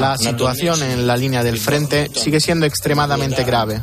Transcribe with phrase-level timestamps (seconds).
[0.00, 3.80] La situación en la línea del frente sigue siendo extremadamente grave.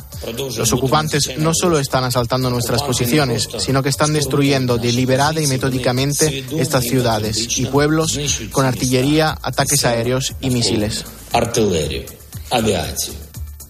[0.57, 6.43] Los ocupantes no solo están asaltando nuestras posiciones, sino que están destruyendo deliberada y metódicamente
[6.57, 8.19] estas ciudades y pueblos
[8.51, 11.05] con artillería, ataques aéreos y misiles.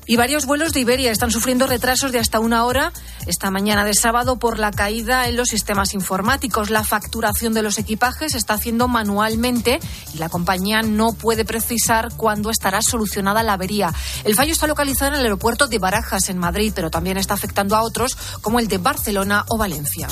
[0.06, 2.92] Y varios vuelos de Iberia están sufriendo retrasos de hasta una hora
[3.26, 6.70] esta mañana de sábado por la caída en los sistemas informáticos.
[6.70, 9.80] La facturación de los equipajes se está haciendo manualmente
[10.14, 13.94] y la compañía no puede precisar cuándo estará solucionada la avería.
[14.24, 17.76] El fallo está localizado en el aeropuerto de Barajas, en Madrid, pero también está afectando
[17.76, 20.08] a otros como el de Barcelona o Valencia.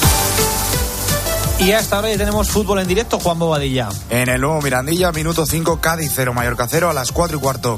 [1.60, 3.90] Y hasta ahora ya tenemos fútbol en directo, Juan Bobadilla.
[4.10, 7.78] En el nuevo Mirandilla, minuto 5, Cádiz 0, Mallorca 0 a las 4 y cuarto.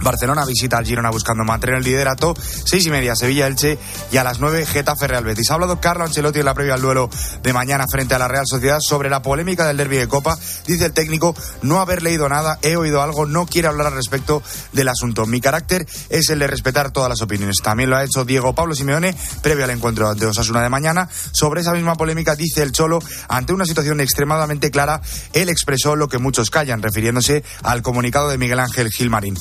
[0.00, 2.34] Barcelona visita al Girona buscando mantener el liderato.
[2.64, 3.78] Seis y media Sevilla-Elche
[4.12, 5.50] y a las nueve Getafe Real Betis.
[5.50, 7.10] Ha hablado Carlo Ancelotti en la previa al duelo
[7.42, 10.38] de mañana frente a la Real Sociedad sobre la polémica del derby de Copa.
[10.66, 14.42] Dice el técnico no haber leído nada, he oído algo, no quiere hablar al respecto
[14.72, 15.26] del asunto.
[15.26, 17.58] Mi carácter es el de respetar todas las opiniones.
[17.62, 21.08] También lo ha hecho Diego Pablo Simeone previo al encuentro de Osasuna de mañana.
[21.32, 25.00] Sobre esa misma polémica dice el Cholo, ante una situación extremadamente clara,
[25.32, 29.36] él expresó lo que muchos callan, refiriéndose al comunicado de Miguel Ángel Gilmarín.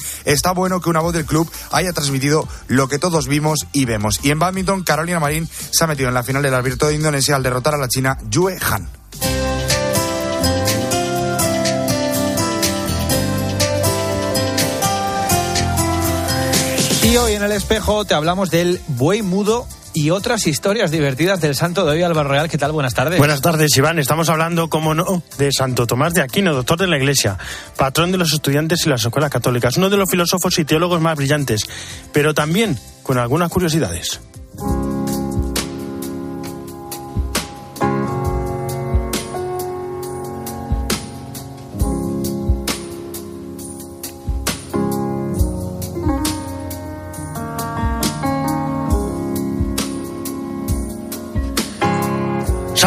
[0.48, 4.22] Está bueno que una voz del club haya transmitido lo que todos vimos y vemos.
[4.23, 7.36] Y en badminton, Carolina Marín se ha metido en la final del Abierto de Indonesia
[7.36, 8.88] al derrotar a la china Yue Han.
[17.03, 21.55] Y hoy en el espejo te hablamos del buey mudo y otras historias divertidas del
[21.55, 22.49] santo de hoy, Álvaro Real.
[22.49, 22.71] ¿Qué tal?
[22.71, 23.17] Buenas tardes.
[23.17, 23.99] Buenas tardes, Iván.
[23.99, 27.38] Estamos hablando, como no, de Santo Tomás de Aquino, doctor de la Iglesia,
[27.75, 31.16] patrón de los estudiantes y las escuelas católicas, uno de los filósofos y teólogos más
[31.16, 31.61] brillantes,
[32.11, 34.19] pero también con algunas curiosidades.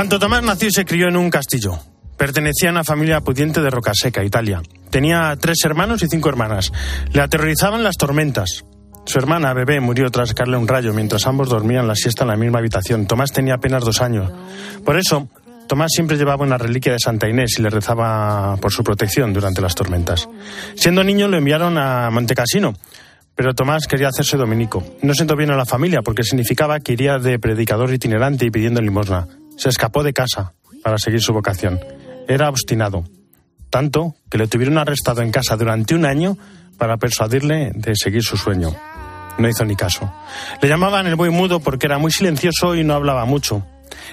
[0.01, 1.79] Santo Tomás nació y se crió en un castillo.
[2.17, 4.63] Pertenecía a una familia pudiente de Rocaseca, Italia.
[4.89, 6.73] Tenía tres hermanos y cinco hermanas.
[7.13, 8.65] Le aterrorizaban las tormentas.
[9.05, 12.39] Su hermana, bebé, murió tras caerle un rayo mientras ambos dormían la siesta en la
[12.39, 13.07] misma habitación.
[13.07, 14.33] Tomás tenía apenas dos años.
[14.87, 15.29] Por eso,
[15.69, 19.61] Tomás siempre llevaba una reliquia de Santa Inés y le rezaba por su protección durante
[19.61, 20.31] las tormentas.
[20.77, 22.73] Siendo niño lo enviaron a Montecasino,
[23.35, 24.83] pero Tomás quería hacerse dominico.
[25.03, 28.81] No sentó bien a la familia porque significaba que iría de predicador itinerante y pidiendo
[28.81, 29.29] limosna
[29.61, 31.79] se escapó de casa para seguir su vocación.
[32.27, 33.05] Era obstinado,
[33.69, 36.39] tanto que le tuvieron arrestado en casa durante un año
[36.79, 38.75] para persuadirle de seguir su sueño.
[39.37, 40.11] No hizo ni caso.
[40.63, 43.67] Le llamaban el buey mudo porque era muy silencioso y no hablaba mucho.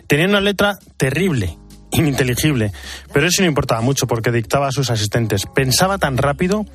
[0.06, 1.57] Tenía una letra terrible,
[1.91, 2.74] ininteligible,
[3.13, 5.46] pero eso no importaba mucho porque dictaba a sus asistentes.
[5.56, 6.66] Pensaba tan rápido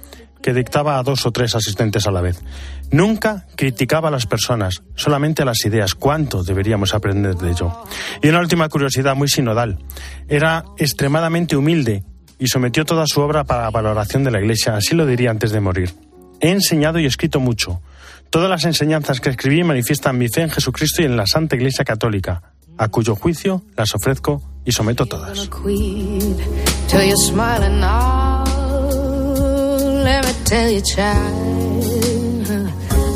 [0.43, 2.43] que dictaba a dos o tres asistentes a la vez.
[2.91, 5.95] Nunca criticaba a las personas, solamente a las ideas.
[5.95, 7.73] ¿Cuánto deberíamos aprender de ello?
[8.21, 9.79] Y una última curiosidad muy sinodal.
[10.29, 12.05] Era extremadamente humilde
[12.39, 15.53] y sometió toda su obra para la valoración de la Iglesia, así lo diría antes
[15.53, 15.95] de morir.
[16.41, 17.81] He enseñado y escrito mucho.
[18.31, 21.85] Todas las enseñanzas que escribí manifiestan mi fe en Jesucristo y en la Santa Iglesia
[21.85, 25.49] Católica, a cuyo juicio las ofrezco y someto todas.
[30.03, 31.85] Let me tell you, child.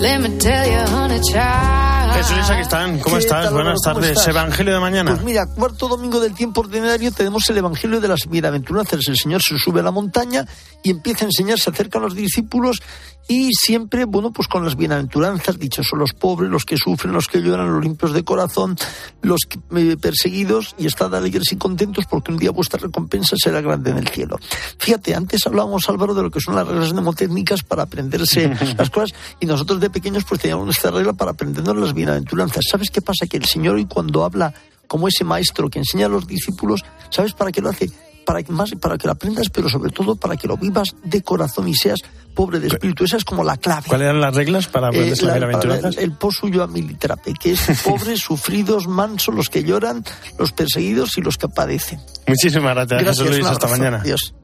[0.00, 1.97] Let me tell you, honey, child.
[2.16, 3.52] Jesús Sacristán, ¿cómo estás?
[3.52, 4.26] Buenas tardes.
[4.26, 5.10] Evangelio de mañana.
[5.12, 9.00] Pues mira, cuarto domingo del tiempo ordinario tenemos el Evangelio de las Bienaventuranzas.
[9.08, 10.47] El Señor se sube a la montaña
[10.82, 12.80] y empieza a enseñar, se acerca a los discípulos
[13.28, 17.26] y siempre, bueno, pues con las bienaventuranzas, dichos son los pobres, los que sufren, los
[17.26, 18.76] que lloran, los limpios de corazón,
[19.22, 19.41] los
[19.76, 23.98] eh, perseguidos, y estad alegres y contentos porque un día vuestra recompensa será grande en
[23.98, 24.38] el cielo.
[24.78, 28.48] Fíjate, antes hablábamos, Álvaro, de lo que son las reglas mnemotécnicas para aprenderse
[28.78, 32.65] las cosas, y nosotros de pequeños pues teníamos nuestra regla para aprendernos las bienaventuranzas.
[32.70, 33.26] ¿Sabes qué pasa?
[33.26, 34.54] Que el Señor hoy cuando habla
[34.86, 37.91] como ese maestro que enseña a los discípulos, ¿sabes para qué lo hace?
[38.26, 41.22] Para que, más, para que lo aprendas, pero sobre todo para que lo vivas de
[41.22, 42.01] corazón y seas
[42.34, 43.04] pobre de espíritu.
[43.04, 43.86] Esa es como la clave.
[43.89, 45.97] ¿Cuáles eran las reglas para eh, la, bienaventuranzas?
[45.97, 50.04] El, el po suyo a militerape, que es pobres, sufridos, mansos, los que lloran,
[50.39, 52.01] los perseguidos y los que padecen.
[52.27, 53.47] Muchísimas gracias, gracias Jesús Luis.
[53.47, 54.01] Hasta mañana.
[54.01, 54.34] Adiós.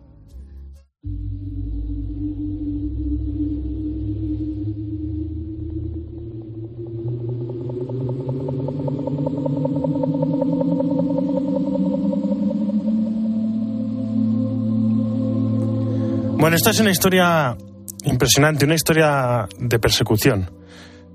[16.42, 17.56] Bueno, esta es una historia
[18.02, 20.50] impresionante, una historia de persecución.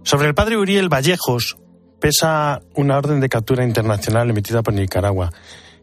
[0.03, 1.57] Sobre el padre Uriel Vallejos
[1.99, 5.33] pesa una orden de captura internacional emitida por Nicaragua.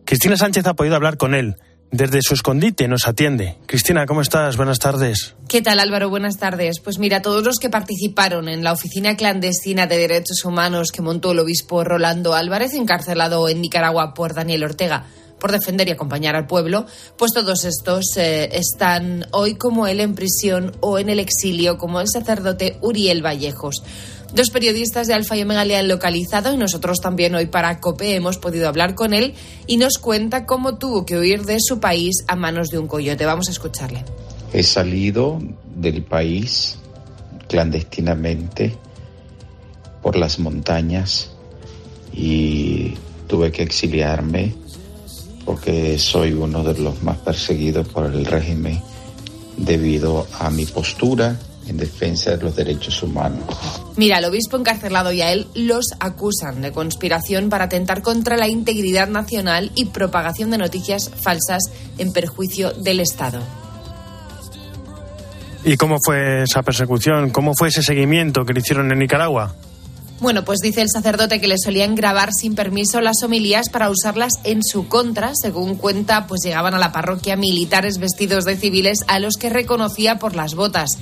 [0.07, 1.57] Cristina Sánchez ha podido hablar con él
[1.91, 3.57] desde su escondite nos atiende.
[3.67, 4.57] Cristina, ¿cómo estás?
[4.57, 5.37] Buenas tardes.
[5.47, 6.11] ¿Qué tal Álvaro?
[6.11, 6.81] Buenas tardes.
[6.81, 11.33] Pues mira, todos los que participaron en la oficina clandestina de derechos humanos que montó
[11.33, 15.05] el obispo Rolando Álvarez, encarcelado en Nicaragua por Daniel Ortega
[15.45, 16.87] por defender y acompañar al pueblo,
[17.19, 22.01] pues todos estos eh, están hoy como él en prisión o en el exilio, como
[22.01, 23.83] el sacerdote Uriel Vallejos.
[24.33, 28.15] Dos periodistas de Alfa y Omega le han localizado y nosotros también hoy para COPE
[28.15, 29.35] hemos podido hablar con él
[29.67, 33.27] y nos cuenta cómo tuvo que huir de su país a manos de un coyote.
[33.27, 34.03] Vamos a escucharle.
[34.55, 35.43] He salido
[35.77, 36.79] del país
[37.49, 38.75] clandestinamente
[40.01, 41.33] por las montañas
[42.15, 42.95] y
[43.27, 44.64] tuve que exiliarme
[45.45, 48.81] porque soy uno de los más perseguidos por el régimen
[49.57, 51.37] debido a mi postura
[51.67, 53.45] en defensa de los derechos humanos.
[53.97, 58.49] Mira, el obispo encarcelado y a él los acusan de conspiración para atentar contra la
[58.49, 61.63] integridad nacional y propagación de noticias falsas
[61.99, 63.41] en perjuicio del Estado.
[65.65, 67.31] ¿Y cómo fue esa persecución?
[67.31, 69.55] ¿Cómo fue ese seguimiento que le hicieron en Nicaragua?
[70.25, 74.33] Bueno, pues dice el sacerdote que le solían grabar sin permiso las homilías para usarlas
[74.45, 75.33] en su contra.
[75.35, 80.19] Según cuenta, pues llegaban a la parroquia militares vestidos de civiles a los que reconocía
[80.19, 80.93] por las botas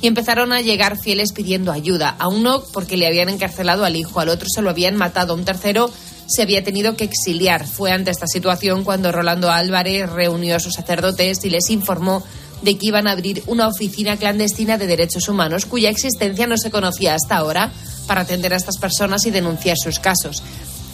[0.00, 2.14] y empezaron a llegar fieles pidiendo ayuda.
[2.20, 5.36] A uno porque le habían encarcelado al hijo, al otro se lo habían matado, a
[5.36, 5.90] un tercero
[6.28, 7.66] se había tenido que exiliar.
[7.66, 12.22] Fue ante esta situación cuando Rolando Álvarez reunió a sus sacerdotes y les informó
[12.62, 16.70] de que iban a abrir una oficina clandestina de derechos humanos cuya existencia no se
[16.70, 17.72] conocía hasta ahora
[18.06, 20.42] para atender a estas personas y denunciar sus casos.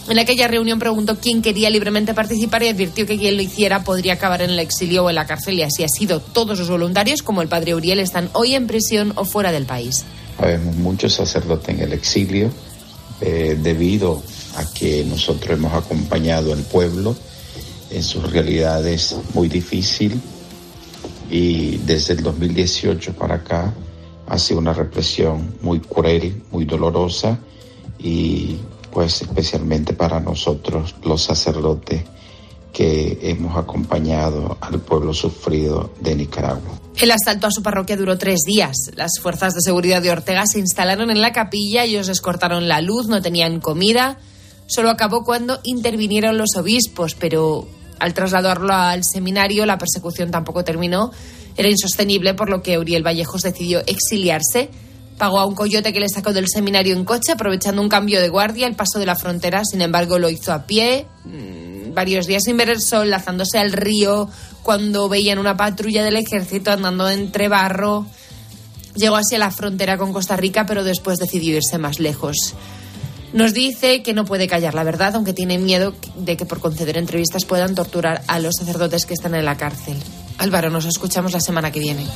[0.09, 4.13] En aquella reunión preguntó quién quería libremente participar y advirtió que quien lo hiciera podría
[4.13, 6.21] acabar en el exilio o en la cárcel y así ha sido.
[6.21, 10.05] Todos los voluntarios, como el padre Uriel, están hoy en prisión o fuera del país.
[10.37, 12.51] Habemos muchos sacerdotes en el exilio
[13.19, 14.23] eh, debido
[14.55, 17.15] a que nosotros hemos acompañado al pueblo
[17.89, 20.21] en sus realidades muy difícil
[21.29, 23.73] y desde el 2018 para acá
[24.27, 27.39] ha sido una represión muy cruel, muy dolorosa
[27.99, 28.57] y
[28.91, 32.03] pues especialmente para nosotros los sacerdotes
[32.73, 36.79] que hemos acompañado al pueblo sufrido de Nicaragua.
[36.99, 38.75] El asalto a su parroquia duró tres días.
[38.95, 42.81] Las fuerzas de seguridad de Ortega se instalaron en la capilla, ellos les cortaron la
[42.81, 44.19] luz, no tenían comida.
[44.67, 47.67] Solo acabó cuando intervinieron los obispos, pero
[47.99, 51.11] al trasladarlo al seminario la persecución tampoco terminó.
[51.55, 54.69] Era insostenible, por lo que Uriel Vallejos decidió exiliarse
[55.17, 58.29] Pagó a un coyote que le sacó del seminario en coche, aprovechando un cambio de
[58.29, 59.63] guardia, el paso de la frontera.
[59.65, 63.71] Sin embargo, lo hizo a pie, mm, varios días sin ver el sol, lanzándose al
[63.71, 64.29] río,
[64.61, 68.05] cuando veían una patrulla del ejército andando entre barro.
[68.95, 72.53] Llegó así a la frontera con Costa Rica, pero después decidió irse más lejos.
[73.37, 76.97] Nos dice que no puede callar la verdad, aunque tiene miedo de que por conceder
[76.97, 79.95] entrevistas puedan torturar a los sacerdotes que están en la cárcel.
[80.39, 82.07] Álvaro, nos escuchamos la semana que viene.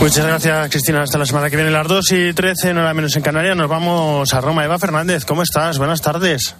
[0.00, 1.02] Muchas gracias, Cristina.
[1.02, 3.54] Hasta la semana que viene, las 2 y 13, no la menos en Canarias.
[3.54, 4.64] Nos vamos a Roma.
[4.64, 5.76] Eva Fernández, ¿cómo estás?
[5.76, 6.54] Buenas tardes.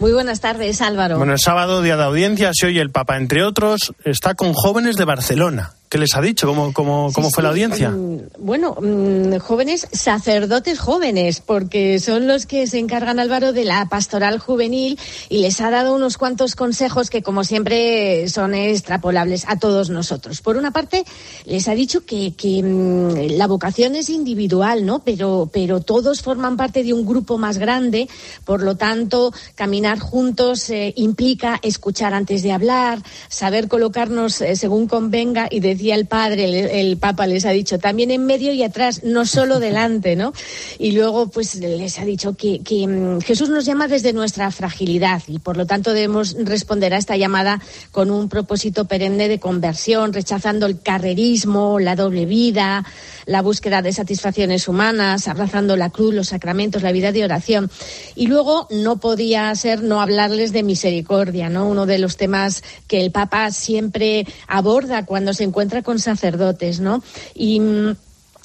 [0.00, 1.18] Muy buenas tardes, Álvaro.
[1.18, 4.96] Bueno, el sábado, día de audiencia, se oye el Papa, entre otros, está con jóvenes
[4.96, 5.74] de Barcelona.
[5.92, 6.46] ¿Qué les ha dicho?
[6.46, 7.90] ¿Cómo, cómo, cómo fue la audiencia?
[7.90, 13.86] Mm, bueno, mm, jóvenes, sacerdotes jóvenes, porque son los que se encargan, Álvaro, de la
[13.90, 14.98] pastoral juvenil
[15.28, 20.40] y les ha dado unos cuantos consejos que, como siempre, son extrapolables a todos nosotros.
[20.40, 21.04] Por una parte,
[21.44, 25.00] les ha dicho que, que mm, la vocación es individual, ¿no?
[25.00, 28.08] Pero, pero todos forman parte de un grupo más grande,
[28.46, 34.86] por lo tanto, caminar juntos eh, implica escuchar antes de hablar, saber colocarnos eh, según
[34.86, 38.62] convenga y decir decía el padre, el, Papa les ha dicho, también en medio y
[38.62, 40.32] atrás, no solo delante, ¿no?
[40.78, 45.40] Y luego, pues les ha dicho que, mm, Jesús nos llama desde nuestra fragilidad y
[45.40, 47.60] por lo tanto debemos responder a esta llamada
[47.90, 52.84] con un propósito perenne de conversión, rechazando el carrerismo, la doble vida,
[53.26, 57.72] la búsqueda de satisfacciones humanas, abrazando la cruz, los sacramentos, la vida de oración.
[58.14, 61.66] Y luego no podía ser no hablarles de misericordia, ¿no?
[61.66, 67.02] Uno de los temas que el Papa siempre aborda cuando se encuentra con sacerdotes, ¿no?
[67.34, 67.60] Y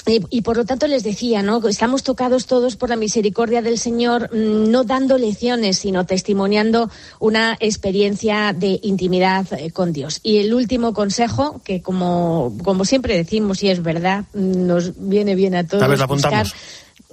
[0.08, 1.66] y, por lo tanto les decía, ¿no?
[1.68, 7.58] Estamos tocados todos por la misericordia del Señor, mm, no dando lecciones, sino testimoniando una
[7.60, 10.22] experiencia de intimidad eh, con Dios.
[10.24, 15.56] Y el último consejo, que como, como siempre decimos, y es verdad, nos viene bien
[15.56, 15.84] a todos.
[15.84, 15.88] A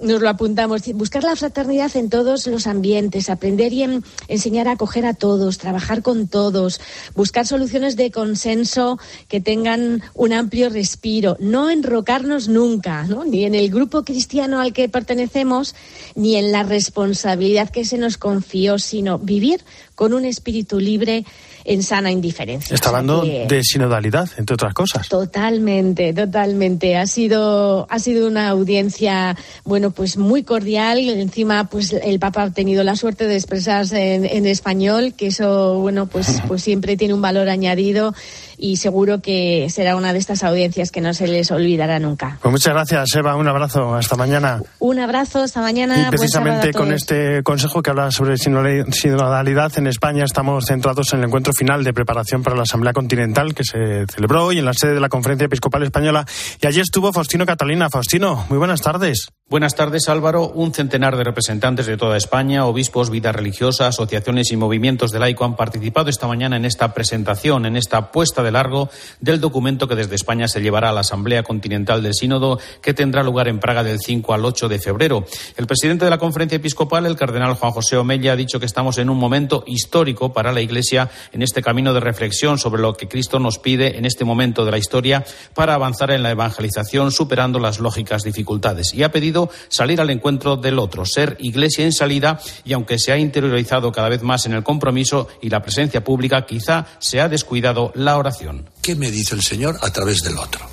[0.01, 0.81] nos lo apuntamos.
[0.93, 3.85] Buscar la fraternidad en todos los ambientes, aprender y
[4.27, 6.81] enseñar a acoger a todos, trabajar con todos,
[7.15, 13.23] buscar soluciones de consenso que tengan un amplio respiro, no enrocarnos nunca, ¿no?
[13.25, 15.75] ni en el grupo cristiano al que pertenecemos,
[16.15, 19.61] ni en la responsabilidad que se nos confió, sino vivir
[19.95, 21.25] con un espíritu libre
[21.65, 22.73] en sana indiferencia.
[22.73, 25.09] Está hablando de sinodalidad, entre otras cosas.
[25.09, 26.95] Totalmente, totalmente.
[26.95, 31.09] Ha sido, ha sido una audiencia, bueno, pues muy cordial.
[31.09, 35.79] Encima, pues el Papa ha tenido la suerte de expresarse en, en español, que eso,
[35.79, 38.13] bueno, pues, pues siempre tiene un valor añadido
[38.57, 42.37] y seguro que será una de estas audiencias que no se les olvidará nunca.
[42.41, 43.35] Pues muchas gracias, Eva.
[43.35, 43.95] Un abrazo.
[43.95, 44.61] Hasta mañana.
[44.79, 45.41] Un abrazo.
[45.41, 46.07] Hasta mañana.
[46.07, 51.25] Y precisamente con este consejo que habla sobre sinodalidad en España estamos centrados en el
[51.25, 54.93] encuentro final de preparación para la Asamblea Continental que se celebró hoy en la sede
[54.93, 56.25] de la Conferencia Episcopal Española.
[56.61, 57.89] Y allí estuvo Faustino Catalina.
[57.89, 59.29] Faustino, muy buenas tardes.
[59.47, 60.49] Buenas tardes, Álvaro.
[60.49, 65.45] Un centenar de representantes de toda España, obispos, vida religiosa, asociaciones y movimientos de laico
[65.45, 69.93] han participado esta mañana en esta presentación, en esta puesta de largo del documento que
[69.93, 73.83] desde España se llevará a la Asamblea Continental del Sínodo, que tendrá lugar en Praga
[73.83, 75.25] del 5 al 8 de febrero.
[75.57, 78.97] El presidente de la Conferencia Episcopal, el cardenal Juan José Omella, ha dicho que estamos
[78.97, 83.07] en un momento histórico para la Iglesia en este camino de reflexión sobre lo que
[83.07, 85.23] Cristo nos pide en este momento de la historia
[85.53, 88.93] para avanzar en la evangelización, superando las lógicas dificultades.
[88.93, 93.11] Y ha pedido salir al encuentro del otro, ser iglesia en salida y aunque se
[93.11, 97.29] ha interiorizado cada vez más en el compromiso y la presencia pública, quizá se ha
[97.29, 98.69] descuidado la oración.
[98.81, 100.65] ¿Qué me dice el Señor a través del otro?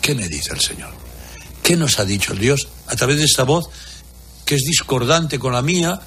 [0.00, 0.90] ¿Qué me dice el Señor?
[1.62, 3.68] ¿Qué nos ha dicho Dios a través de esta voz
[4.44, 6.00] que es discordante con la mía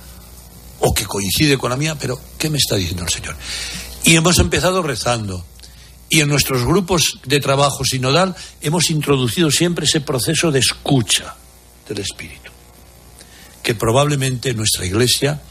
[0.79, 3.35] o que coincide con la mía, pero ¿qué me está diciendo el Señor?
[4.05, 5.43] Y hemos empezado rezando.
[6.09, 11.35] Y en nuestros grupos de trabajo sinodal hemos introducido siempre ese proceso de escucha
[11.89, 12.51] del Espíritu.
[13.63, 15.41] Que probablemente nuestra Iglesia,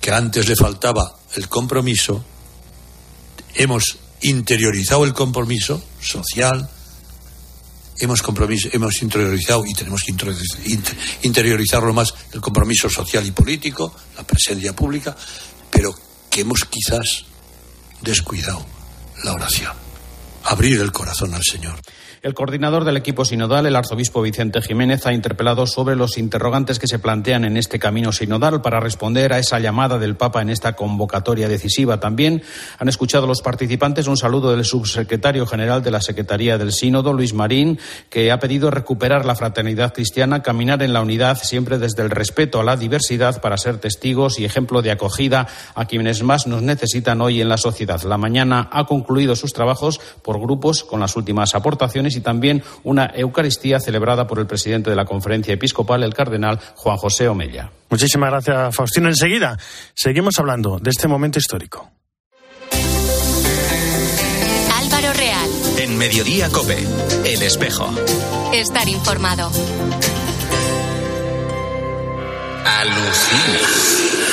[0.00, 2.24] que antes le faltaba el compromiso,
[3.54, 6.70] hemos interiorizado el compromiso social,
[7.98, 8.22] hemos,
[8.72, 10.14] hemos interiorizado y tenemos que
[11.22, 15.14] interiorizarlo más el compromiso social y político, la presencia pública,
[15.70, 15.94] pero
[16.30, 17.26] que hemos quizás
[18.02, 18.64] descuidado
[19.24, 19.72] la oración,
[20.44, 21.74] abrir el corazón al Señor.
[22.22, 26.86] El coordinador del equipo sinodal, el arzobispo Vicente Jiménez, ha interpelado sobre los interrogantes que
[26.86, 30.74] se plantean en este camino sinodal para responder a esa llamada del Papa en esta
[30.74, 31.98] convocatoria decisiva.
[31.98, 32.44] También
[32.78, 37.34] han escuchado los participantes un saludo del subsecretario general de la Secretaría del Sínodo, Luis
[37.34, 42.10] Marín, que ha pedido recuperar la fraternidad cristiana, caminar en la unidad siempre desde el
[42.10, 46.62] respeto a la diversidad para ser testigos y ejemplo de acogida a quienes más nos
[46.62, 48.00] necesitan hoy en la sociedad.
[48.02, 50.00] La mañana ha concluido sus trabajos
[50.32, 54.96] por grupos con las últimas aportaciones y también una Eucaristía celebrada por el presidente de
[54.96, 57.70] la Conferencia Episcopal, el cardenal Juan José Omella.
[57.90, 59.08] Muchísimas gracias, Faustino.
[59.08, 59.58] Enseguida
[59.94, 61.90] seguimos hablando de este momento histórico.
[64.74, 65.50] Álvaro Real.
[65.78, 66.78] En Mediodía Cope,
[67.26, 67.90] El Espejo.
[68.54, 69.50] Estar informado.
[72.64, 74.31] Alucina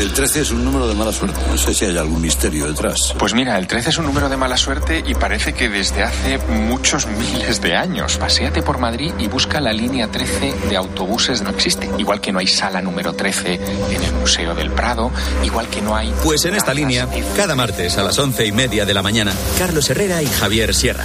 [0.00, 1.40] el 13 es un número de mala suerte.
[1.48, 3.14] No sé si hay algún misterio detrás.
[3.18, 6.38] Pues mira, el 13 es un número de mala suerte y parece que desde hace
[6.38, 8.16] muchos miles de años.
[8.16, 11.42] Paseate por Madrid y busca la línea 13 de autobuses.
[11.42, 11.90] No existe.
[11.98, 15.10] Igual que no hay sala número 13 en el Museo del Prado,
[15.44, 16.12] igual que no hay.
[16.22, 19.88] Pues en esta línea, cada martes a las once y media de la mañana, Carlos
[19.90, 21.04] Herrera y Javier Sierra.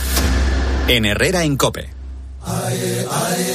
[0.87, 1.89] En Herrera en Cope.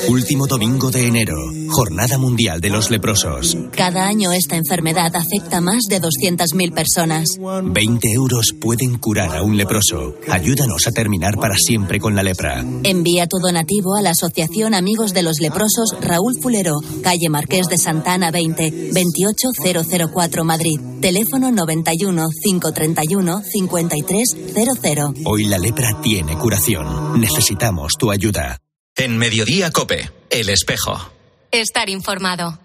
[0.09, 1.37] Último domingo de enero,
[1.69, 3.57] Jornada Mundial de los Leprosos.
[3.73, 7.25] Cada año esta enfermedad afecta a más de 200.000 personas.
[7.63, 10.15] 20 euros pueden curar a un leproso.
[10.29, 12.65] Ayúdanos a terminar para siempre con la lepra.
[12.85, 17.79] Envía tu donativo a la Asociación Amigos de los Leprosos Raúl Fulero, calle Marqués de
[17.79, 20.81] Santana 20, 28004 Madrid.
[21.01, 25.23] Teléfono 91 531 5300.
[25.25, 27.21] Hoy la lepra tiene curación.
[27.21, 28.59] Necesitamos tu ayuda.
[28.95, 31.11] En Mediodía Cope, El Espejo.
[31.51, 32.59] Estar informado.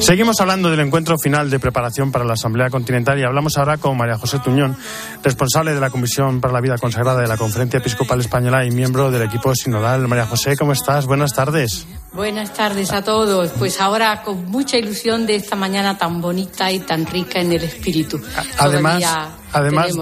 [0.00, 3.96] Seguimos hablando del encuentro final de preparación para la Asamblea Continental y hablamos ahora con
[3.96, 4.76] María José Tuñón,
[5.24, 9.10] responsable de la Comisión para la Vida Consagrada de la Conferencia Episcopal Española y miembro
[9.10, 10.06] del equipo sinodal.
[10.06, 11.06] María José, ¿cómo estás?
[11.06, 11.84] Buenas tardes.
[12.12, 13.50] Buenas tardes a todos.
[13.58, 17.64] Pues ahora con mucha ilusión de esta mañana tan bonita y tan rica en el
[17.64, 18.20] espíritu.
[18.58, 19.02] Además,
[19.52, 19.94] además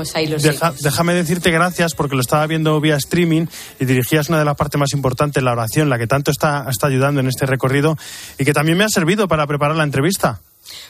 [0.80, 3.46] déjame decirte gracias porque lo estaba viendo vía streaming
[3.78, 6.86] y dirigías una de las partes más importantes, la oración, la que tanto está, está
[6.86, 7.96] ayudando en este recorrido
[8.38, 10.40] y que también me ha servido para preparar la entrevista.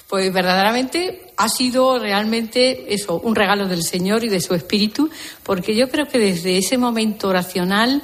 [0.08, 5.10] Pues verdaderamente ha sido realmente eso, un regalo del Señor y de su Espíritu,
[5.42, 8.02] porque yo creo que desde ese momento oracional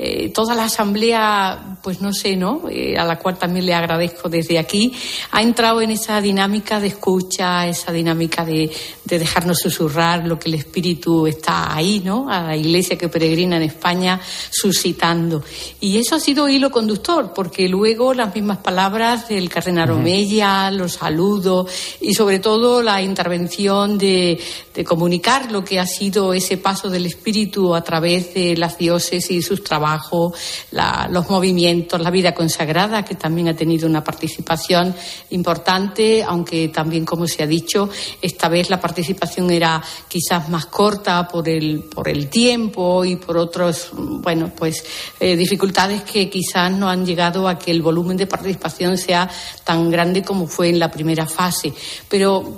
[0.00, 2.62] eh, toda la asamblea, pues no sé, ¿no?
[2.70, 4.92] Eh, a la cual también le agradezco desde aquí,
[5.32, 8.70] ha entrado en esa dinámica de escucha, esa dinámica de,
[9.04, 12.30] de dejarnos susurrar lo que el Espíritu está ahí, ¿no?
[12.30, 14.20] A la iglesia que peregrina en España
[14.50, 15.42] suscitando.
[15.80, 20.92] Y eso ha sido hilo conductor, porque luego las mismas palabras del cardenal Omeya, los
[20.92, 24.38] saludos y sobre todo la intervención de,
[24.86, 29.64] comunicar lo que ha sido ese paso del Espíritu a través de las diócesis sus
[29.64, 30.34] trabajos
[31.10, 34.94] los movimientos, la vida consagrada, que también ha tenido una participación
[35.30, 37.88] importante, aunque también, como se ha dicho,
[38.22, 43.36] esta vez la participación era quizás más corta por el, por el tiempo y por
[43.36, 44.84] otros, bueno, pues
[45.18, 49.28] eh, dificultades que quizás no han llegado a que el volumen de participación sea
[49.64, 51.72] tan grande como fue en la primera fase.
[52.08, 52.57] Pero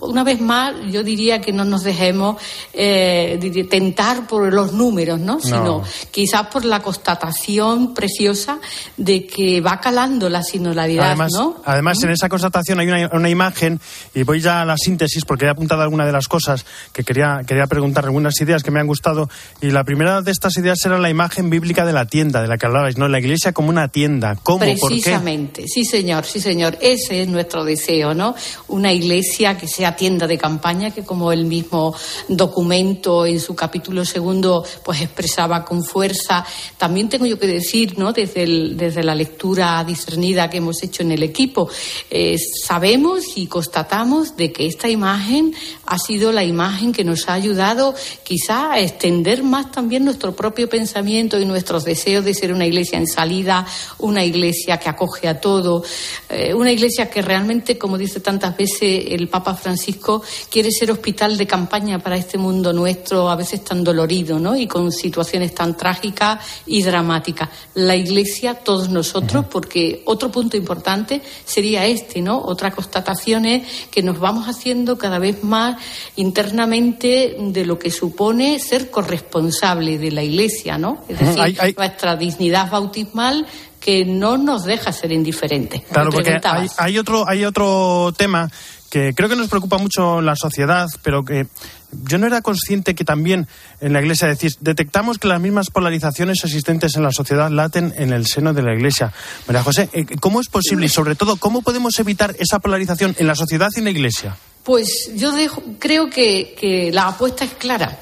[0.00, 2.36] una vez más, yo diría que no nos dejemos
[2.72, 3.38] eh,
[3.70, 5.40] tentar por los números, ¿no?
[5.40, 8.58] Sino quizás por la constatación preciosa
[8.96, 11.62] de que va calando la sinodalidad, además, ¿no?
[11.64, 13.80] Además, en esa constatación hay una, imagen,
[14.14, 17.40] y voy ya a la síntesis porque he apuntado algunas de las cosas que quería,
[17.46, 19.28] quería preguntar, algunas ideas que me han gustado,
[19.60, 22.58] y la primera de estas ideas era la imagen bíblica de la tienda, de la
[22.58, 23.08] que hablabais, ¿no?
[23.08, 24.36] La iglesia como una tienda.
[24.42, 24.58] ¿Cómo?
[24.58, 26.76] Precisamente, sí señor, sí señor.
[26.80, 28.34] Ese es nuestro deseo, ¿no?
[28.68, 31.94] Una iglesia que sea tienda de campaña, que como el mismo
[32.28, 36.44] documento en su capítulo segundo pues expresaba con fuerza.
[36.76, 38.12] También tengo yo que decir, ¿no?
[38.12, 41.68] desde, desde la lectura discernida que hemos hecho en el equipo,
[42.10, 45.54] eh, sabemos y constatamos de que esta imagen
[45.86, 50.68] ha sido la imagen que nos ha ayudado quizá a extender más también nuestro propio
[50.68, 53.66] pensamiento y nuestros deseos de ser una iglesia en salida,
[53.98, 55.84] una iglesia que acoge a todo,
[56.28, 61.36] eh, una iglesia que realmente, como dice tantas veces el Papa Francisco quiere ser hospital
[61.36, 64.56] de campaña para este mundo nuestro, a veces tan dolorido, ¿no?
[64.56, 67.48] Y con situaciones tan trágicas y dramáticas.
[67.74, 72.40] La Iglesia, todos nosotros, porque otro punto importante sería este, ¿no?
[72.40, 75.76] Otra constatación es que nos vamos haciendo cada vez más
[76.16, 81.04] internamente de lo que supone ser corresponsable de la Iglesia, ¿no?
[81.08, 83.46] Es decir, nuestra dignidad bautismal
[83.80, 85.82] que no nos deja ser indiferentes.
[85.90, 86.38] Claro, porque
[86.76, 88.50] hay, otro, hay otro tema
[88.90, 91.46] que creo que nos preocupa mucho la sociedad, pero que
[91.92, 93.46] yo no era consciente que también
[93.80, 98.12] en la Iglesia decís, detectamos que las mismas polarizaciones existentes en la sociedad laten en
[98.12, 99.12] el seno de la Iglesia.
[99.46, 103.26] María José, eh, ¿cómo es posible y sobre todo cómo podemos evitar esa polarización en
[103.26, 104.36] la sociedad y en la Iglesia?
[104.64, 105.32] Pues yo
[105.78, 107.98] creo que la apuesta es clara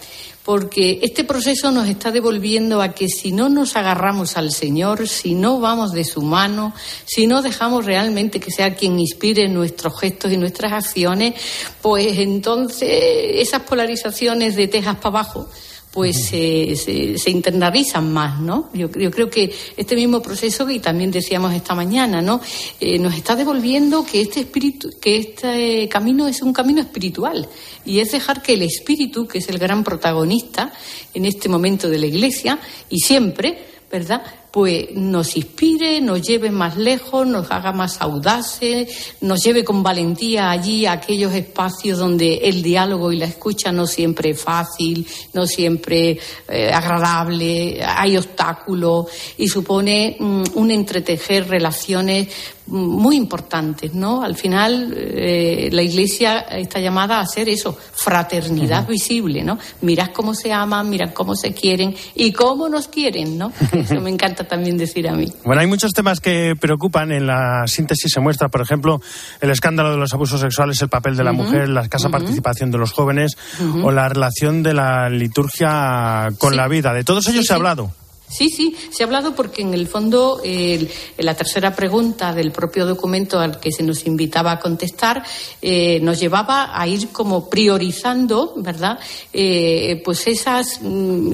[0.48, 5.34] porque este proceso nos está devolviendo a que si no nos agarramos al Señor, si
[5.34, 6.72] no vamos de su mano,
[7.04, 11.34] si no dejamos realmente que sea quien inspire nuestros gestos y nuestras acciones,
[11.82, 15.50] pues entonces esas polarizaciones de tejas para abajo
[15.92, 18.68] pues se, se, internalizan más, ¿no?
[18.74, 22.40] Yo, creo que este mismo proceso, y también decíamos esta mañana, ¿no?
[22.78, 27.48] Eh, nos está devolviendo que este espíritu, que este camino es un camino espiritual
[27.84, 30.72] y es dejar que el espíritu, que es el gran protagonista
[31.14, 32.58] en este momento de la Iglesia
[32.90, 33.58] y siempre,
[33.90, 34.22] ¿verdad?
[34.50, 40.50] Pues nos inspire, nos lleve más lejos, nos haga más audaces, nos lleve con valentía
[40.50, 45.46] allí a aquellos espacios donde el diálogo y la escucha no siempre es fácil, no
[45.46, 49.06] siempre eh, agradable, hay obstáculos
[49.36, 52.28] y supone mm, un entretejer relaciones
[52.68, 54.22] muy importantes, ¿no?
[54.22, 59.58] Al final, eh, la Iglesia está llamada a hacer eso, fraternidad visible, ¿no?
[59.80, 63.52] Mirad cómo se aman, mirad cómo se quieren y cómo nos quieren, ¿no?
[63.72, 65.32] Eso me encanta también decir a mí.
[65.48, 67.10] Bueno, hay muchos temas que preocupan.
[67.10, 69.00] En la síntesis se muestra, por ejemplo,
[69.40, 72.76] el escándalo de los abusos sexuales, el papel de la mujer, la escasa participación de
[72.76, 73.38] los jóvenes
[73.82, 76.92] o la relación de la liturgia con la vida.
[76.92, 77.92] De todos ellos se ha hablado.
[78.28, 80.40] Sí, sí, se ha hablado porque en el fondo
[81.18, 85.24] la tercera pregunta del propio documento al que se nos invitaba a contestar
[85.60, 88.98] eh, nos llevaba a ir como priorizando, ¿verdad?
[89.32, 91.32] Eh, pues esas mm,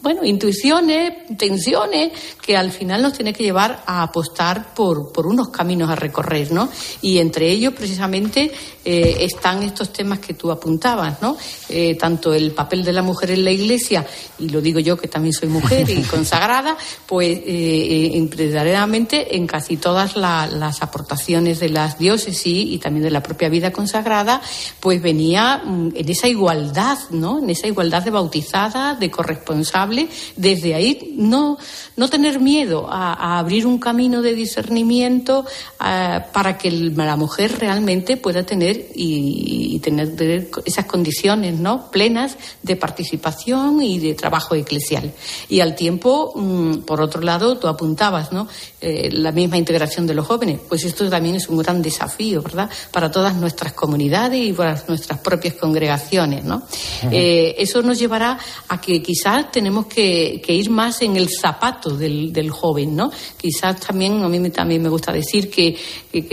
[0.00, 5.48] bueno, intuiciones, tensiones que al final nos tiene que llevar a apostar por, por unos
[5.48, 6.68] caminos a recorrer, ¿no?
[7.02, 8.52] Y entre ellos precisamente
[8.84, 11.36] eh, están estos temas que tú apuntabas, ¿no?
[11.68, 14.06] Eh, tanto el papel de la mujer en la Iglesia,
[14.38, 20.16] y lo digo yo que también soy mujer y consagrada, pues eh, en casi todas
[20.16, 24.40] las aportaciones de las diócesis y también de la propia vida consagrada,
[24.78, 27.40] pues venía mm, en esa igualdad, ¿no?
[27.40, 29.88] En esa igualdad de bautizada, de corresponsabilidad
[30.36, 31.58] desde ahí no,
[31.96, 35.44] no tener miedo a, abrir un camino de discernimiento
[35.84, 41.90] eh, para que la mujer realmente pueda tener y, tener, esas condiciones ¿no?
[41.90, 45.12] plenas de participación y de trabajo eclesial.
[45.48, 48.48] Y al tiempo, mm, por otro lado, tú apuntabas, ¿no?
[48.80, 50.60] Eh, la misma integración de los jóvenes.
[50.68, 52.70] Pues esto también es un gran desafío, ¿verdad?
[52.92, 56.62] Para todas nuestras comunidades y para nuestras propias congregaciones, ¿no?
[57.10, 62.50] Eh, eso nos llevará a que quizás tenemos que, ir más en el zapato del,
[62.50, 63.10] joven, ¿no?
[63.36, 65.76] Quizás también, a mí también me gusta decir que,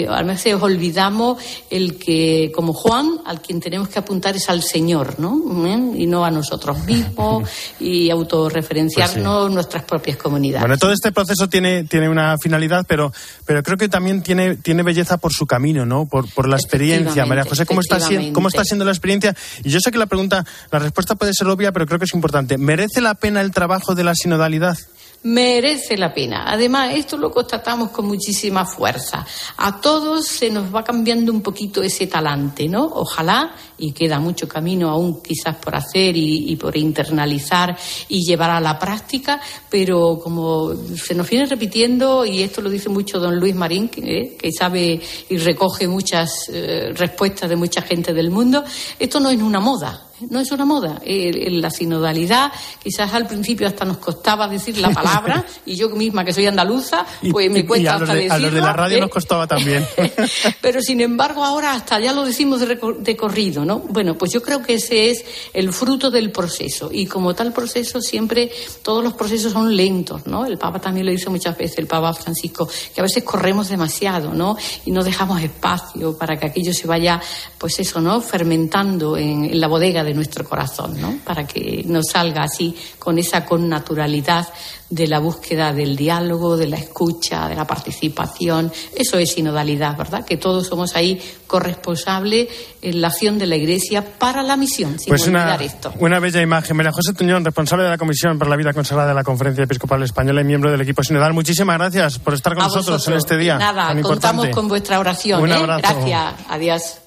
[0.09, 1.37] a veces olvidamos
[1.69, 5.65] el que, como Juan, al quien tenemos que apuntar es al Señor, ¿no?
[5.67, 5.91] ¿Eh?
[5.97, 10.61] Y no a nosotros mismos y autorreferenciarnos pues nuestras propias comunidades.
[10.61, 13.11] Bueno, todo este proceso tiene, tiene una finalidad, pero,
[13.45, 16.05] pero creo que también tiene, tiene belleza por su camino, ¿no?
[16.05, 17.25] Por, por la experiencia.
[17.25, 17.99] María José, ¿cómo está,
[18.33, 19.35] ¿cómo está siendo la experiencia?
[19.63, 22.13] Y yo sé que la pregunta, la respuesta puede ser obvia, pero creo que es
[22.13, 22.57] importante.
[22.57, 24.77] ¿Merece la pena el trabajo de la sinodalidad?
[25.25, 26.43] merece la pena.
[26.47, 29.25] Además, esto lo constatamos con muchísima fuerza.
[29.57, 32.85] A todos se nos va cambiando un poquito ese talante, ¿no?
[32.85, 37.75] Ojalá, y queda mucho camino aún quizás por hacer y, por internalizar
[38.07, 42.89] y llevar a la práctica, pero como se nos viene repitiendo, y esto lo dice
[42.89, 48.13] mucho don Luis Marín, que, eh, sabe y recoge muchas eh, respuestas de mucha gente
[48.13, 48.63] del mundo,
[48.99, 51.01] esto no es una moda, no es una moda.
[51.03, 52.51] En la sinodalidad,
[52.81, 57.05] quizás al principio hasta nos costaba decir la palabra, y yo misma que soy andaluza,
[57.31, 58.35] pues me cuesta hasta decirla.
[58.35, 59.11] A los de la radio nos ¿eh?
[59.11, 59.85] costaba también.
[60.61, 63.79] Pero sin embargo ahora hasta ya lo decimos de, corrido, ¿no?
[63.79, 68.01] Bueno, pues yo creo que ese es el fruto del proceso, y como tal proceso
[68.01, 68.51] siempre,
[68.81, 70.45] todos los procesos son lentos, ¿no?
[70.45, 74.33] El Papa también lo dice muchas veces, el Papa Francisco, que a veces corremos demasiado,
[74.33, 74.57] ¿no?
[74.85, 77.21] Y no dejamos espacio para que aquello se vaya,
[77.57, 78.21] pues eso, ¿no?
[78.21, 81.17] Fermentando en, en la bodega de nuestro corazón, ¿no?
[81.25, 84.47] Para que nos salga así con esa connaturalidad
[84.89, 88.71] de la búsqueda del diálogo, de la escucha, de la participación.
[88.95, 90.23] Eso es sinodalidad, ¿verdad?
[90.23, 92.47] Que todos somos ahí corresponsables
[92.81, 95.93] en la acción de la Iglesia para la misión, sin pues olvidar esto.
[95.99, 96.77] Una bella imagen.
[96.77, 100.03] María José Tuñón, responsable de la Comisión para la Vida Consagrada de la Conferencia Episcopal
[100.03, 101.33] Española y miembro del equipo sinodal.
[101.33, 103.57] Muchísimas gracias por estar con nosotros en este día.
[103.57, 105.41] Nada, contamos con vuestra oración.
[105.41, 105.65] Un ¿eh?
[105.65, 106.35] Gracias.
[106.47, 106.99] Adiós.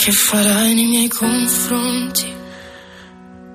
[0.00, 2.39] Che farai nei miei confronti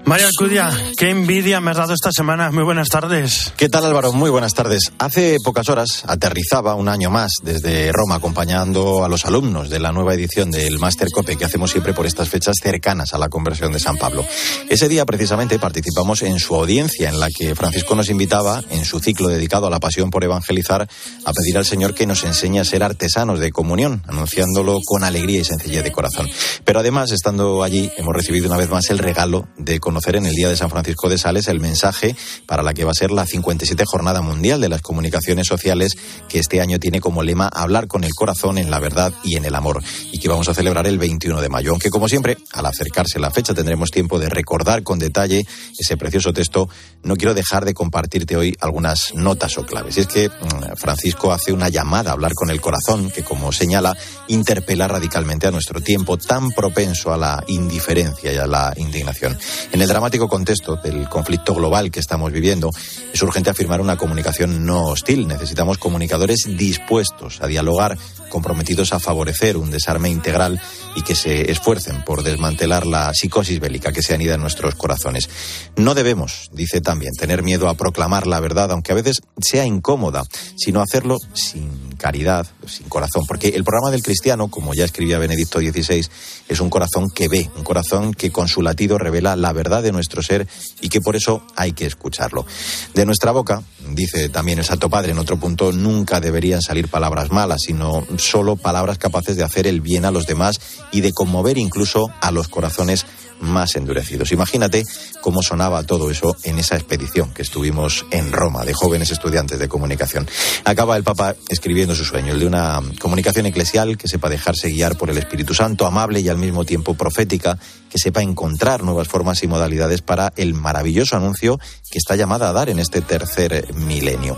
[0.06, 2.52] María Alcudia, qué envidia me has dado esta semana.
[2.52, 3.52] Muy buenas tardes.
[3.58, 4.13] ¿Qué tal Álvaro?
[4.13, 4.91] Muy buenas tardes.
[5.00, 9.91] Hace pocas horas aterrizaba un año más desde Roma acompañando a los alumnos de la
[9.91, 13.72] nueva edición del Master Cope que hacemos siempre por estas fechas cercanas a la conversión
[13.72, 14.24] de San Pablo.
[14.70, 19.00] Ese día precisamente participamos en su audiencia en la que Francisco nos invitaba en su
[19.00, 20.88] ciclo dedicado a la pasión por evangelizar
[21.26, 25.41] a pedir al Señor que nos enseñe a ser artesanos de comunión, anunciándolo con alegría
[25.41, 26.30] y sencillez de corazón.
[26.63, 30.34] Pero además, estando allí, hemos recibido una vez más el regalo de conocer en el
[30.34, 33.25] Día de San Francisco de Sales el mensaje para la que va a ser la
[33.25, 38.03] 57 Jornada Mundial de las Comunicaciones Sociales, que este año tiene como lema hablar con
[38.03, 39.81] el corazón en la verdad y en el amor,
[40.12, 41.71] y que vamos a celebrar el 21 de mayo.
[41.71, 45.47] Aunque, como siempre, al acercarse la fecha tendremos tiempo de recordar con detalle
[45.79, 46.69] ese precioso texto,
[47.01, 49.97] no quiero dejar de compartirte hoy algunas notas o claves.
[49.97, 53.51] Y es que mm, Francisco hace una llamada a hablar con el corazón, que, como
[53.51, 53.95] señala,
[54.27, 59.38] interpela radicalmente a nuestro tiempo tan propenso a la indiferencia y a la indignación.
[59.71, 62.71] En el dramático contexto del conflicto global que estamos viviendo,
[63.13, 65.28] es urgente afirmar una comunicación no hostil.
[65.28, 67.95] Necesitamos comunicadores dispuestos a dialogar,
[68.30, 70.60] comprometidos a favorecer un desarme integral
[70.95, 75.30] y que se esfuercen por desmantelar la psicosis bélica que se anida en nuestros corazones.
[75.76, 80.24] No debemos, dice también, tener miedo a proclamar la verdad, aunque a veces sea incómoda,
[80.58, 85.58] sino hacerlo sin caridad, sin corazón, porque el programa del cristiano, como ya escribía Benedicto
[85.58, 86.06] XVI,
[86.48, 89.91] es un corazón que ve, un corazón que con su latido revela la verdad de
[89.91, 90.48] nuestro ser
[90.82, 92.46] y que por eso hay que escucharlo.
[92.94, 97.32] De nuestra boca, dice también el Santo Padre en otro punto, nunca deberían salir palabras
[97.32, 100.60] malas, sino solo palabras capaces de hacer el bien a los demás
[100.91, 103.08] y de conmover incluso a los corazones
[103.39, 104.32] más endurecidos.
[104.32, 104.84] Imagínate
[105.21, 109.67] cómo sonaba todo eso en esa expedición que estuvimos en Roma de jóvenes estudiantes de
[109.67, 110.28] comunicación.
[110.63, 114.98] Acaba el Papa escribiendo su sueño, el de una comunicación eclesial que sepa dejarse guiar
[114.98, 117.58] por el Espíritu Santo, amable y al mismo tiempo profética,
[117.89, 122.54] que sepa encontrar nuevas formas y modalidades para el maravilloso anuncio que está llamada a
[122.54, 124.38] dar en este tercer milenio.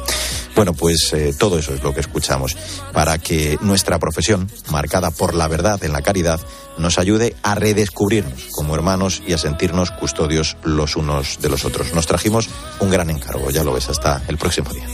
[0.55, 2.57] Bueno, pues eh, todo eso es lo que escuchamos,
[2.93, 6.39] para que nuestra profesión, marcada por la verdad en la caridad,
[6.77, 8.86] nos ayude a redescubrirnos como hermanos
[9.27, 11.93] y a sentirnos custodios los unos de los otros.
[11.93, 14.85] Nos trajimos un gran encargo, ya lo ves, hasta el próximo día.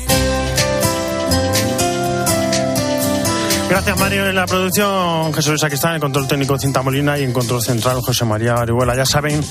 [3.70, 4.30] Gracias, Mario.
[4.30, 8.02] En la producción, Jesús está en el control técnico Cinta Molina y en control central
[8.02, 8.96] José María Arihuela.
[8.96, 9.44] Ya saben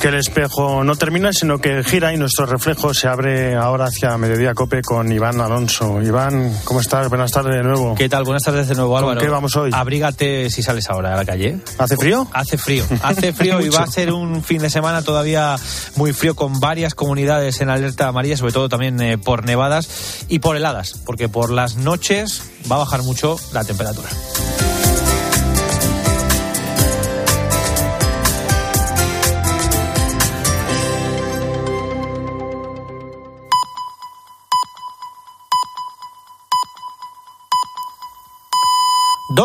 [0.00, 4.16] que el espejo no termina, sino que gira y nuestro reflejo se abre ahora hacia
[4.18, 6.02] Mediodía Cope con Iván Alonso.
[6.02, 7.08] Iván, ¿cómo estás?
[7.08, 7.94] Buenas tardes de nuevo.
[7.94, 8.24] ¿Qué tal?
[8.24, 9.18] Buenas tardes de nuevo, Álvaro.
[9.18, 9.70] ¿Con qué vamos hoy?
[9.72, 11.58] Abrígate si sales ahora a la calle.
[11.78, 12.26] ¿Hace frío?
[12.32, 12.84] Hace frío.
[13.02, 15.56] Hace frío y va a ser un fin de semana todavía
[15.96, 20.40] muy frío con varias comunidades en alerta amarilla, sobre todo también eh, por nevadas y
[20.40, 24.08] por heladas, porque por las noches va a bajar mucho la temperatura.